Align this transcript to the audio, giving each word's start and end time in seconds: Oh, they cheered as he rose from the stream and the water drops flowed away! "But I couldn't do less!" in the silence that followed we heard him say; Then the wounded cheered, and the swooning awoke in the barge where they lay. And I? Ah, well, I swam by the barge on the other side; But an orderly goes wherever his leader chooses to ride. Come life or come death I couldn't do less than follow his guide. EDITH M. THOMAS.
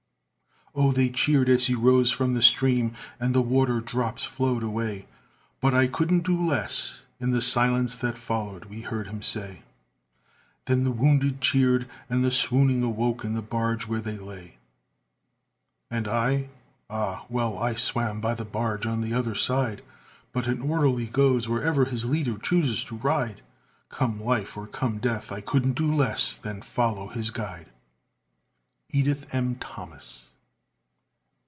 Oh, 0.73 0.93
they 0.93 1.09
cheered 1.09 1.49
as 1.49 1.67
he 1.67 1.75
rose 1.75 2.11
from 2.11 2.33
the 2.33 2.41
stream 2.41 2.93
and 3.19 3.35
the 3.35 3.41
water 3.41 3.81
drops 3.81 4.23
flowed 4.23 4.63
away! 4.63 5.05
"But 5.59 5.73
I 5.73 5.87
couldn't 5.87 6.23
do 6.23 6.45
less!" 6.47 7.01
in 7.19 7.31
the 7.31 7.41
silence 7.41 7.93
that 7.95 8.17
followed 8.17 8.63
we 8.63 8.79
heard 8.79 9.07
him 9.07 9.21
say; 9.21 9.63
Then 10.67 10.85
the 10.85 10.91
wounded 10.91 11.41
cheered, 11.41 11.89
and 12.09 12.23
the 12.23 12.31
swooning 12.31 12.83
awoke 12.83 13.25
in 13.25 13.33
the 13.33 13.41
barge 13.41 13.85
where 13.87 13.99
they 13.99 14.15
lay. 14.17 14.59
And 15.89 16.07
I? 16.07 16.47
Ah, 16.89 17.25
well, 17.27 17.57
I 17.59 17.75
swam 17.75 18.21
by 18.21 18.33
the 18.33 18.45
barge 18.45 18.85
on 18.85 19.01
the 19.01 19.13
other 19.13 19.35
side; 19.35 19.81
But 20.31 20.47
an 20.47 20.61
orderly 20.61 21.07
goes 21.07 21.49
wherever 21.49 21.83
his 21.83 22.05
leader 22.05 22.37
chooses 22.37 22.85
to 22.85 22.95
ride. 22.95 23.41
Come 23.89 24.23
life 24.23 24.55
or 24.55 24.67
come 24.67 24.99
death 24.99 25.33
I 25.33 25.41
couldn't 25.41 25.73
do 25.73 25.93
less 25.93 26.33
than 26.33 26.61
follow 26.61 27.09
his 27.09 27.29
guide. 27.29 27.67
EDITH 28.93 29.35
M. 29.35 29.55
THOMAS. 29.55 30.27